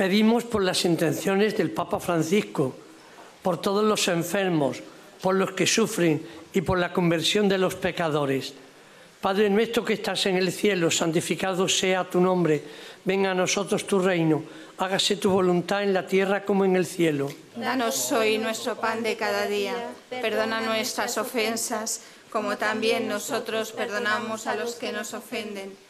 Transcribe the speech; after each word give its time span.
Pedimos 0.00 0.44
por 0.44 0.62
las 0.62 0.86
intenciones 0.86 1.58
del 1.58 1.72
Papa 1.72 2.00
Francisco, 2.00 2.74
por 3.42 3.60
todos 3.60 3.84
los 3.84 4.08
enfermos, 4.08 4.80
por 5.20 5.34
los 5.34 5.52
que 5.52 5.66
sufren 5.66 6.26
y 6.54 6.62
por 6.62 6.78
la 6.78 6.94
conversión 6.94 7.50
de 7.50 7.58
los 7.58 7.74
pecadores. 7.74 8.54
Padre 9.20 9.50
nuestro 9.50 9.84
que 9.84 9.92
estás 9.92 10.24
en 10.24 10.38
el 10.38 10.52
cielo, 10.52 10.90
santificado 10.90 11.68
sea 11.68 12.08
tu 12.08 12.18
nombre, 12.18 12.62
venga 13.04 13.32
a 13.32 13.34
nosotros 13.34 13.86
tu 13.86 13.98
reino, 13.98 14.42
hágase 14.78 15.16
tu 15.16 15.28
voluntad 15.28 15.82
en 15.82 15.92
la 15.92 16.06
tierra 16.06 16.46
como 16.46 16.64
en 16.64 16.76
el 16.76 16.86
cielo. 16.86 17.28
Danos 17.54 18.10
hoy 18.12 18.38
nuestro 18.38 18.76
pan 18.76 19.02
de 19.02 19.18
cada 19.18 19.48
día, 19.48 19.74
perdona 20.08 20.62
nuestras 20.62 21.18
ofensas, 21.18 22.00
como 22.30 22.56
también 22.56 23.06
nosotros 23.06 23.72
perdonamos 23.72 24.46
a 24.46 24.54
los 24.54 24.76
que 24.76 24.92
nos 24.92 25.12
ofenden 25.12 25.89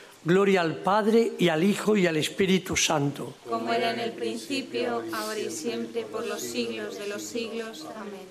Gloria 0.23 0.61
al 0.61 0.75
Padre 0.75 1.31
y 1.39 1.49
al 1.49 1.63
Hijo 1.63 1.97
y 1.97 2.05
al 2.05 2.15
Espíritu 2.15 2.77
Santo. 2.77 3.33
Como 3.49 3.73
era 3.73 3.91
en 3.91 3.99
el 3.99 4.11
principio, 4.11 5.03
ahora 5.13 5.39
y 5.39 5.49
siempre, 5.49 6.03
por 6.03 6.27
los 6.27 6.41
siglos 6.41 6.99
de 6.99 7.07
los 7.07 7.23
siglos. 7.23 7.87
Amén. 7.95 8.21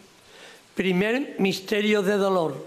Primer 0.76 1.34
misterio 1.40 2.02
de 2.02 2.12
dolor. 2.12 2.64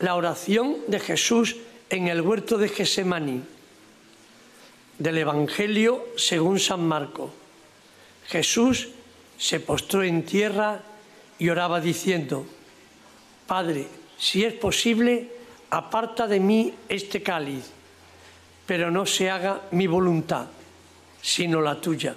La 0.00 0.16
oración 0.16 0.78
de 0.88 0.98
Jesús 0.98 1.56
en 1.88 2.08
el 2.08 2.20
huerto 2.20 2.58
de 2.58 2.68
Gesemaní. 2.68 3.42
Del 4.98 5.18
Evangelio 5.18 6.08
según 6.16 6.58
San 6.58 6.86
Marco. 6.86 7.32
Jesús 8.26 8.88
se 9.38 9.60
postró 9.60 10.02
en 10.02 10.24
tierra 10.24 10.82
y 11.38 11.48
oraba 11.48 11.80
diciendo, 11.80 12.44
Padre, 13.46 13.86
si 14.18 14.44
es 14.44 14.54
posible, 14.54 15.28
aparta 15.70 16.26
de 16.26 16.40
mí 16.40 16.74
este 16.88 17.22
cáliz 17.22 17.70
pero 18.72 18.90
no 18.90 19.04
se 19.04 19.28
haga 19.28 19.60
mi 19.72 19.86
voluntad, 19.86 20.46
sino 21.20 21.60
la 21.60 21.78
tuya. 21.78 22.16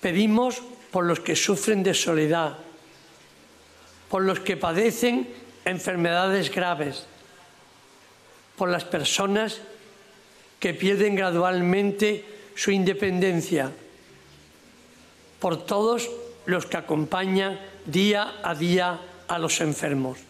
Pedimos 0.00 0.60
por 0.90 1.04
los 1.04 1.20
que 1.20 1.36
sufren 1.36 1.84
de 1.84 1.94
soledad, 1.94 2.58
por 4.08 4.22
los 4.22 4.40
que 4.40 4.56
padecen 4.56 5.32
enfermedades 5.64 6.52
graves, 6.52 7.06
por 8.56 8.68
las 8.68 8.82
personas 8.82 9.60
que 10.58 10.74
pierden 10.74 11.14
gradualmente 11.14 12.24
su 12.56 12.72
independencia, 12.72 13.70
por 15.38 15.64
todos 15.66 16.10
los 16.46 16.66
que 16.66 16.78
acompañan 16.78 17.60
día 17.86 18.40
a 18.42 18.56
día 18.56 18.98
a 19.28 19.38
los 19.38 19.60
enfermos. 19.60 20.29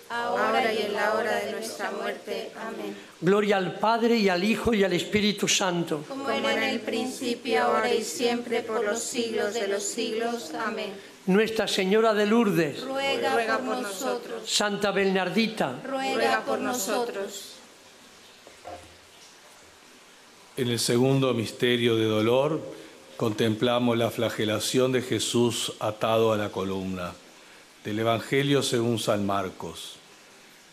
ahora 0.11 0.73
y 0.73 0.81
en 0.81 0.93
la 0.93 1.13
hora 1.13 1.35
de 1.37 1.51
nuestra 1.51 1.91
muerte. 1.91 2.51
Amén. 2.55 2.95
Gloria 3.19 3.57
al 3.57 3.75
Padre 3.75 4.17
y 4.17 4.29
al 4.29 4.43
Hijo 4.43 4.73
y 4.73 4.83
al 4.83 4.93
Espíritu 4.93 5.47
Santo. 5.47 6.03
Como 6.07 6.29
era 6.29 6.53
en 6.53 6.63
el 6.63 6.79
principio, 6.81 7.63
ahora 7.63 7.93
y 7.93 8.03
siempre, 8.03 8.61
por 8.61 8.83
los 8.83 8.99
siglos 8.99 9.53
de 9.53 9.67
los 9.67 9.83
siglos. 9.83 10.51
Amén. 10.53 10.93
Nuestra 11.27 11.67
Señora 11.67 12.13
de 12.13 12.25
Lourdes, 12.25 12.83
Ruega, 12.83 13.59
por 13.59 13.77
nosotros. 13.77 14.41
Santa 14.49 14.91
Bernardita, 14.91 15.79
Ruega 15.85 16.41
por 16.43 16.59
nosotros. 16.59 17.57
En 20.57 20.67
el 20.67 20.79
segundo 20.79 21.33
misterio 21.33 21.95
de 21.95 22.05
dolor 22.05 22.59
contemplamos 23.17 23.97
la 23.97 24.09
flagelación 24.09 24.91
de 24.91 25.03
Jesús 25.03 25.73
atado 25.79 26.33
a 26.33 26.37
la 26.37 26.49
columna. 26.49 27.13
Del 27.85 27.99
Evangelio 27.99 28.61
según 28.61 28.99
San 28.99 29.25
Marcos. 29.25 30.00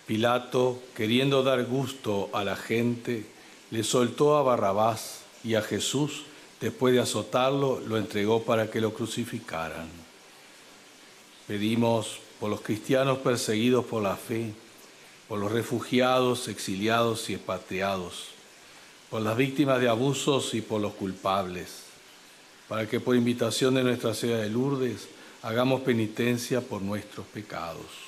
Pilato, 0.08 0.82
queriendo 0.96 1.42
dar 1.42 1.66
gusto 1.66 2.30
a 2.32 2.42
la 2.42 2.56
gente, 2.56 3.26
le 3.70 3.84
soltó 3.84 4.38
a 4.38 4.42
Barrabás 4.42 5.20
y 5.44 5.54
a 5.54 5.60
Jesús, 5.60 6.22
después 6.62 6.94
de 6.94 7.00
azotarlo, 7.00 7.78
lo 7.80 7.98
entregó 7.98 8.42
para 8.42 8.70
que 8.70 8.80
lo 8.80 8.94
crucificaran. 8.94 9.86
Pedimos 11.46 12.20
por 12.40 12.48
los 12.48 12.62
cristianos 12.62 13.18
perseguidos 13.18 13.84
por 13.84 14.02
la 14.02 14.16
fe, 14.16 14.54
por 15.28 15.40
los 15.40 15.52
refugiados, 15.52 16.48
exiliados 16.48 17.28
y 17.28 17.34
expatriados, 17.34 18.28
por 19.10 19.20
las 19.20 19.36
víctimas 19.36 19.78
de 19.78 19.90
abusos 19.90 20.54
y 20.54 20.62
por 20.62 20.80
los 20.80 20.94
culpables, 20.94 21.82
para 22.66 22.88
que 22.88 22.98
por 22.98 23.14
invitación 23.14 23.74
de 23.74 23.82
Nuestra 23.82 24.14
Señora 24.14 24.40
de 24.40 24.48
Lourdes 24.48 25.06
hagamos 25.42 25.82
penitencia 25.82 26.62
por 26.62 26.80
nuestros 26.80 27.26
pecados. 27.26 28.07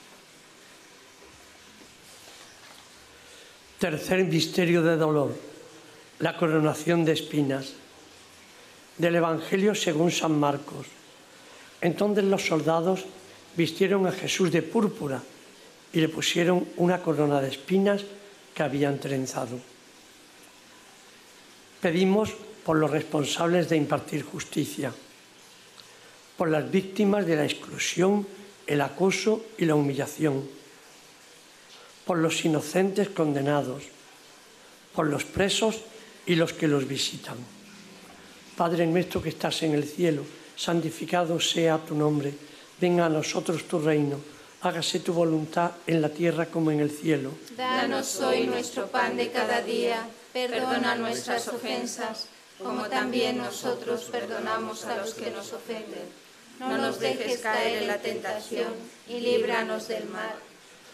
Tercer 3.81 4.25
misterio 4.25 4.83
de 4.83 4.95
dolor, 4.95 5.33
la 6.19 6.37
coronación 6.37 7.03
de 7.03 7.13
espinas. 7.13 7.73
Del 8.99 9.15
Evangelio 9.15 9.73
según 9.73 10.11
San 10.11 10.37
Marcos. 10.39 10.85
Entonces 11.81 12.23
los 12.25 12.45
soldados 12.45 13.05
vistieron 13.57 14.05
a 14.05 14.11
Jesús 14.11 14.51
de 14.51 14.61
púrpura 14.61 15.23
y 15.93 15.99
le 15.99 16.09
pusieron 16.09 16.67
una 16.77 17.01
corona 17.01 17.41
de 17.41 17.49
espinas 17.49 18.05
que 18.53 18.61
habían 18.61 18.99
trenzado. 18.99 19.57
Pedimos 21.81 22.35
por 22.63 22.77
los 22.77 22.91
responsables 22.91 23.67
de 23.67 23.77
impartir 23.77 24.21
justicia, 24.21 24.93
por 26.37 26.51
las 26.51 26.69
víctimas 26.69 27.25
de 27.25 27.35
la 27.35 27.45
exclusión, 27.45 28.27
el 28.67 28.79
acoso 28.81 29.43
y 29.57 29.65
la 29.65 29.73
humillación, 29.73 30.60
por 32.05 32.17
los 32.17 32.43
inocentes 32.45 33.09
condenados, 33.09 33.83
por 34.95 35.07
los 35.07 35.23
presos 35.23 35.81
y 36.25 36.35
los 36.35 36.53
que 36.53 36.67
los 36.67 36.87
visitan. 36.87 37.37
Padre 38.55 38.85
nuestro 38.85 39.21
que 39.21 39.29
estás 39.29 39.63
en 39.63 39.73
el 39.73 39.85
cielo, 39.85 40.23
santificado 40.55 41.39
sea 41.39 41.77
tu 41.77 41.95
nombre, 41.95 42.33
venga 42.79 43.05
a 43.05 43.09
nosotros 43.09 43.63
tu 43.67 43.79
reino, 43.79 44.19
hágase 44.61 44.99
tu 44.99 45.13
voluntad 45.13 45.71
en 45.87 46.01
la 46.01 46.09
tierra 46.09 46.45
como 46.45 46.71
en 46.71 46.79
el 46.79 46.91
cielo. 46.91 47.31
Danos 47.55 48.19
hoy 48.21 48.45
nuestro 48.47 48.87
pan 48.87 49.17
de 49.17 49.29
cada 49.31 49.61
día, 49.61 50.07
perdona 50.33 50.95
nuestras 50.95 51.47
ofensas, 51.47 52.27
como 52.59 52.87
también 52.87 53.37
nosotros 53.37 54.09
perdonamos 54.11 54.85
a 54.85 54.97
los 54.97 55.13
que 55.13 55.31
nos 55.31 55.53
ofenden. 55.53 56.21
No 56.59 56.77
nos 56.77 56.99
dejes 56.99 57.39
caer 57.39 57.81
en 57.81 57.87
la 57.87 57.97
tentación 57.97 58.71
y 59.07 59.19
líbranos 59.19 59.87
del 59.87 60.05
mal. 60.05 60.35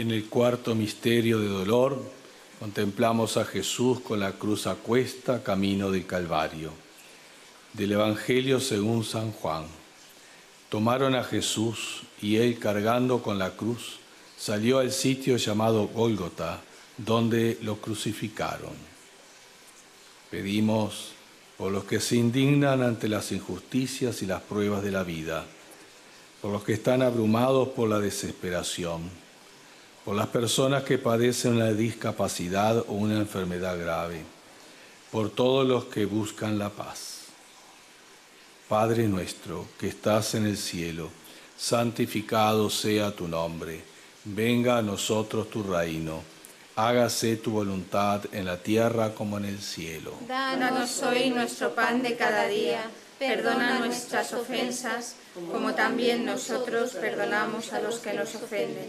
En 0.00 0.10
el 0.12 0.30
cuarto 0.30 0.74
misterio 0.74 1.40
de 1.40 1.48
dolor 1.48 2.02
contemplamos 2.58 3.36
a 3.36 3.44
Jesús 3.44 4.00
con 4.00 4.18
la 4.18 4.32
cruz 4.32 4.66
a 4.66 4.76
cuesta 4.76 5.42
camino 5.42 5.90
del 5.90 6.06
Calvario. 6.06 6.70
Del 7.74 7.92
Evangelio 7.92 8.60
según 8.60 9.04
San 9.04 9.30
Juan. 9.30 9.66
Tomaron 10.70 11.14
a 11.14 11.22
Jesús 11.22 12.04
y 12.22 12.36
él 12.36 12.58
cargando 12.58 13.22
con 13.22 13.38
la 13.38 13.50
cruz 13.50 13.98
salió 14.38 14.78
al 14.78 14.90
sitio 14.90 15.36
llamado 15.36 15.88
Gólgota, 15.88 16.62
donde 16.96 17.58
lo 17.60 17.76
crucificaron. 17.76 18.72
Pedimos 20.30 21.12
por 21.58 21.72
los 21.72 21.84
que 21.84 22.00
se 22.00 22.16
indignan 22.16 22.82
ante 22.82 23.06
las 23.06 23.32
injusticias 23.32 24.22
y 24.22 24.26
las 24.26 24.40
pruebas 24.40 24.82
de 24.82 24.92
la 24.92 25.02
vida, 25.02 25.44
por 26.40 26.52
los 26.52 26.64
que 26.64 26.72
están 26.72 27.02
abrumados 27.02 27.68
por 27.68 27.86
la 27.86 28.00
desesperación, 28.00 29.29
por 30.04 30.16
las 30.16 30.28
personas 30.28 30.84
que 30.84 30.98
padecen 30.98 31.56
una 31.56 31.72
discapacidad 31.72 32.78
o 32.78 32.92
una 32.92 33.16
enfermedad 33.16 33.78
grave, 33.78 34.22
por 35.10 35.30
todos 35.30 35.66
los 35.66 35.84
que 35.86 36.06
buscan 36.06 36.58
la 36.58 36.70
paz. 36.70 37.20
Padre 38.68 39.08
nuestro 39.08 39.66
que 39.78 39.88
estás 39.88 40.34
en 40.34 40.46
el 40.46 40.56
cielo, 40.56 41.10
santificado 41.56 42.70
sea 42.70 43.10
tu 43.10 43.28
nombre, 43.28 43.82
venga 44.24 44.78
a 44.78 44.82
nosotros 44.82 45.50
tu 45.50 45.62
reino, 45.62 46.22
hágase 46.76 47.36
tu 47.36 47.50
voluntad 47.50 48.22
en 48.32 48.46
la 48.46 48.56
tierra 48.56 49.14
como 49.14 49.38
en 49.38 49.44
el 49.44 49.60
cielo. 49.60 50.14
Danos 50.26 51.02
hoy 51.02 51.30
nuestro 51.30 51.74
pan 51.74 52.02
de 52.02 52.16
cada 52.16 52.46
día. 52.46 52.82
Perdona 53.18 53.80
nuestras 53.80 54.32
ofensas, 54.32 55.16
como 55.52 55.74
también 55.74 56.24
nosotros 56.24 56.92
perdonamos 56.92 57.74
a 57.74 57.80
los 57.80 57.98
que 57.98 58.14
nos 58.14 58.34
ofenden. 58.34 58.88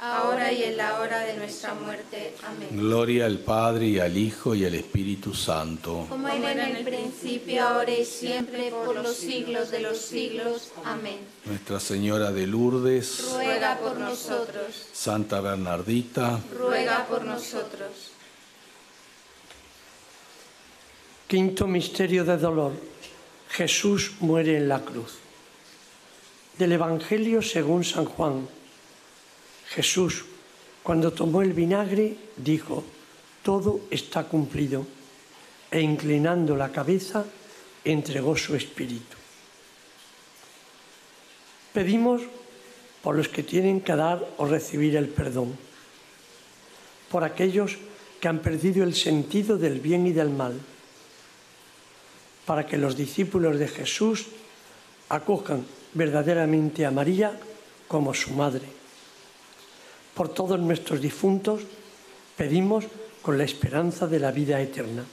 ahora 0.00 0.52
y 0.52 0.62
en 0.64 0.76
la 0.76 1.00
hora 1.00 1.20
de 1.20 1.36
nuestra 1.36 1.74
muerte. 1.74 2.34
Amén. 2.46 2.68
Gloria 2.72 3.26
al 3.26 3.38
Padre 3.38 3.86
y 3.86 3.98
al 3.98 4.16
Hijo 4.16 4.54
y 4.54 4.64
al 4.64 4.74
Espíritu 4.74 5.34
Santo. 5.34 6.06
Como 6.08 6.28
era 6.28 6.68
en 6.68 6.76
el 6.76 6.84
principio, 6.84 7.66
ahora 7.66 7.90
y 7.90 8.04
siempre, 8.04 8.70
por 8.70 8.94
los 8.94 9.16
siglos 9.16 9.70
de 9.70 9.80
los 9.80 9.98
siglos. 9.98 10.72
Amén. 10.84 11.18
Nuestra 11.44 11.80
Señora 11.80 12.30
de 12.30 12.46
Lourdes, 12.46 13.32
Ruega 13.32 13.78
por 13.78 13.98
nosotros, 13.98 14.86
Santa 14.92 15.40
Bernardita, 15.40 16.40
ruega 16.56 17.06
por 17.06 17.24
nosotros. 17.24 18.12
Quinto 21.26 21.66
misterio 21.66 22.24
de 22.24 22.38
dolor. 22.38 22.72
Jesús 23.50 24.12
muere 24.20 24.56
en 24.56 24.68
la 24.68 24.80
cruz. 24.80 25.18
Del 26.56 26.72
Evangelio 26.72 27.42
según 27.42 27.84
San 27.84 28.04
Juan. 28.04 28.48
Jesús, 29.70 30.24
cuando 30.82 31.12
tomó 31.12 31.42
el 31.42 31.52
vinagre, 31.52 32.16
dijo, 32.36 32.84
todo 33.42 33.80
está 33.90 34.24
cumplido, 34.24 34.86
e 35.70 35.80
inclinando 35.80 36.56
la 36.56 36.72
cabeza, 36.72 37.24
entregó 37.84 38.36
su 38.36 38.56
espíritu. 38.56 39.16
Pedimos 41.72 42.22
por 43.02 43.16
los 43.16 43.28
que 43.28 43.42
tienen 43.42 43.80
que 43.80 43.94
dar 43.94 44.26
o 44.38 44.46
recibir 44.46 44.96
el 44.96 45.08
perdón, 45.08 45.56
por 47.10 47.24
aquellos 47.24 47.76
que 48.20 48.28
han 48.28 48.40
perdido 48.40 48.82
el 48.82 48.94
sentido 48.94 49.58
del 49.58 49.80
bien 49.80 50.06
y 50.06 50.12
del 50.12 50.30
mal, 50.30 50.58
para 52.46 52.66
que 52.66 52.78
los 52.78 52.96
discípulos 52.96 53.58
de 53.58 53.68
Jesús 53.68 54.26
acojan 55.10 55.64
verdaderamente 55.92 56.86
a 56.86 56.90
María 56.90 57.38
como 57.86 58.14
su 58.14 58.32
madre. 58.32 58.77
Por 60.18 60.34
todos 60.34 60.58
nuestros 60.58 61.00
difuntos 61.00 61.62
pedimos 62.36 62.84
con 63.22 63.38
la 63.38 63.44
esperanza 63.44 64.08
de 64.08 64.18
la 64.18 64.32
vida 64.32 64.60
eterna. 64.60 65.04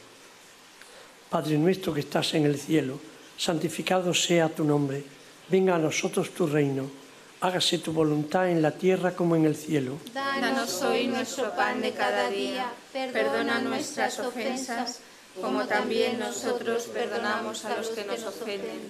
Padre 1.29 1.59
nuestro 1.59 1.93
que 1.93 1.99
estás 1.99 2.33
en 2.33 2.45
el 2.45 2.57
cielo, 2.57 2.99
santificado 3.37 4.15
sea 4.15 4.49
tu 4.49 4.63
nombre, 4.63 5.03
venga 5.47 5.75
a 5.75 5.77
nosotros 5.77 6.31
tu 6.31 6.47
reino, 6.47 6.89
hágase 7.41 7.77
tu 7.77 7.93
voluntad 7.93 8.49
en 8.49 8.63
la 8.63 8.71
tierra 8.71 9.11
como 9.11 9.35
en 9.35 9.45
el 9.45 9.55
cielo. 9.55 9.99
Danos 10.11 10.81
hoy 10.81 11.05
nuestro 11.05 11.55
pan 11.55 11.81
de 11.81 11.91
cada 11.91 12.27
día, 12.31 12.65
perdona 12.91 13.59
nuestras 13.59 14.17
ofensas, 14.17 15.01
como 15.39 15.67
también 15.67 16.17
nosotros 16.17 16.87
perdonamos 16.91 17.63
a 17.65 17.77
los 17.77 17.89
que 17.89 18.05
nos 18.05 18.23
ofenden. 18.23 18.81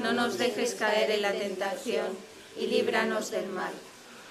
No 0.00 0.12
nos 0.12 0.38
dejes 0.38 0.74
caer 0.74 1.10
en 1.10 1.22
la 1.22 1.32
tentación 1.32 2.06
y 2.56 2.68
líbranos 2.68 3.32
del 3.32 3.48
mal. 3.48 3.72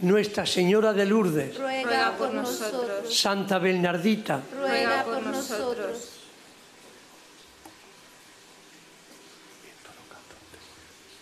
Nuestra 0.00 0.46
Señora 0.46 0.92
de 0.92 1.06
Lourdes, 1.06 1.58
Ruega 1.58 2.16
por 2.16 2.32
nosotros, 2.32 3.12
Santa 3.12 3.58
Bernardita, 3.58 4.42
ruega 4.56 5.04
por 5.04 5.26
nosotros. 5.26 6.10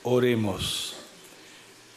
Oremos. 0.02 0.94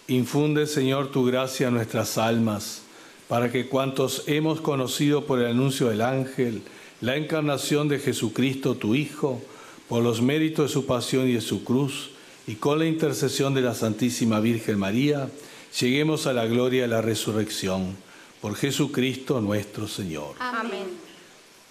Infunde, 0.08 0.66
Señor, 0.66 1.12
tu 1.12 1.26
gracia 1.26 1.68
a 1.68 1.72
nuestras 1.72 2.18
almas, 2.18 2.82
para 3.28 3.52
que 3.52 3.68
cuantos 3.68 4.24
hemos 4.26 4.62
conocido 4.62 5.26
por 5.26 5.40
el 5.40 5.48
anuncio 5.48 5.90
del 5.90 6.02
ángel 6.02 6.64
la 7.02 7.16
encarnación 7.16 7.88
de 7.88 8.00
Jesucristo, 8.00 8.76
tu 8.76 8.96
Hijo, 8.96 9.42
por 9.88 10.04
los 10.04 10.22
méritos 10.22 10.70
de 10.70 10.74
su 10.74 10.86
pasión 10.86 11.30
y 11.30 11.34
de 11.34 11.42
su 11.42 11.64
cruz, 11.64 12.12
y 12.48 12.56
con 12.56 12.80
la 12.80 12.86
intercesión 12.86 13.54
de 13.54 13.62
la 13.62 13.76
Santísima 13.76 14.40
Virgen 14.40 14.80
María, 14.80 15.30
lleguemos 15.78 16.28
a 16.28 16.34
la 16.34 16.46
gloria 16.46 16.84
de 16.84 16.88
la 16.88 17.02
resurrección. 17.02 17.98
Por 18.42 18.56
Jesucristo 18.56 19.42
nuestro 19.42 19.88
Señor. 19.88 20.36
Amén. 20.40 20.88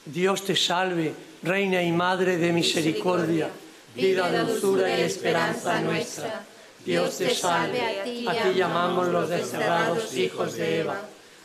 Dios 0.04 0.44
te 0.44 0.54
salve, 0.54 1.14
Reina 1.42 1.82
y 1.82 1.92
Madre 1.92 2.36
de 2.36 2.52
misericordia, 2.52 3.48
vida, 3.94 4.44
dulzura 4.44 4.98
y 4.98 5.02
esperanza 5.02 5.80
nuestra. 5.80 6.44
Dios 6.84 7.18
te 7.18 7.34
salve, 7.34 8.26
a 8.26 8.42
ti 8.42 8.54
llamamos 8.54 9.08
los 9.08 9.28
desterrados 9.28 10.14
hijos 10.14 10.54
de 10.54 10.80
Eva. 10.80 11.00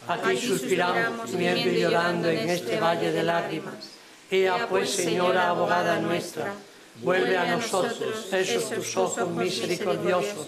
A 0.07 0.17
ti 0.17 0.37
suspiramos, 0.37 1.29
gimiendo 1.29 1.69
y 1.69 1.79
llorando 1.79 2.29
en 2.29 2.49
este 2.49 2.79
valle 2.79 3.11
de 3.11 3.23
lágrimas. 3.23 3.75
Ea 4.29 4.67
pues, 4.67 4.89
Señora 4.89 5.49
abogada 5.49 5.99
nuestra, 5.99 6.53
vuelve 7.01 7.37
a 7.37 7.55
nosotros 7.55 8.33
esos 8.33 8.69
tus 8.69 8.97
ojos 8.97 9.29
misericordiosos, 9.29 10.47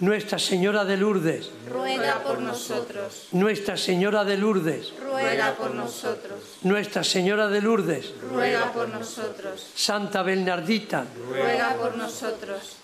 Nuestra 0.00 0.38
Señora 0.38 0.84
de 0.84 0.96
Lourdes, 0.96 1.50
ruega 1.68 2.22
por 2.22 2.40
nosotros. 2.40 3.26
Nuestra 3.32 3.76
Señora 3.76 4.24
de 4.24 4.36
Lourdes, 4.36 4.92
ruega 5.02 5.56
por 5.56 5.74
nosotros. 5.74 6.38
Nuestra 6.62 7.02
Señora 7.02 7.48
de 7.48 7.60
Lourdes, 7.60 8.12
ruega 8.30 8.72
por 8.72 8.88
nosotros. 8.88 9.66
Santa 9.74 10.22
Bernardita, 10.22 11.04
ruega 11.28 11.74
por 11.76 11.96
nosotros. 11.96 12.76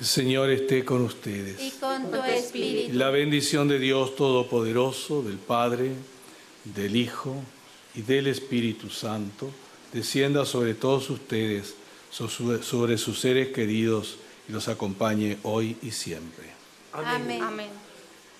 El 0.00 0.06
Señor 0.06 0.48
esté 0.48 0.82
con 0.82 1.02
ustedes. 1.02 1.60
Y 1.60 1.70
con 1.72 2.10
tu 2.10 2.22
espíritu. 2.22 2.96
La 2.96 3.10
bendición 3.10 3.68
de 3.68 3.78
Dios 3.78 4.16
Todopoderoso, 4.16 5.22
del 5.22 5.36
Padre, 5.36 5.92
del 6.64 6.96
Hijo 6.96 7.36
y 7.94 8.00
del 8.00 8.28
Espíritu 8.28 8.88
Santo, 8.88 9.50
descienda 9.92 10.46
sobre 10.46 10.72
todos 10.72 11.10
ustedes, 11.10 11.74
sobre 12.10 12.96
sus 12.96 13.20
seres 13.20 13.48
queridos 13.48 14.16
y 14.48 14.52
los 14.52 14.68
acompañe 14.68 15.38
hoy 15.42 15.76
y 15.82 15.90
siempre. 15.90 16.46
Amén. 16.92 17.68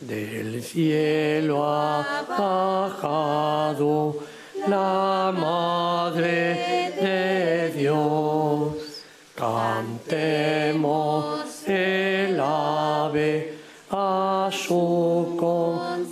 Del 0.00 0.62
cielo 0.62 1.64
ha 1.64 2.24
bajado 2.28 4.16
la 4.66 5.34
Madre 5.36 6.92
de 7.00 7.72
Dios. 7.76 8.76
Cantemos 9.34 10.98
el 11.66 12.40
ave 12.40 13.58
a 13.90 14.50
su 14.52 15.36
concepción. 15.38 16.08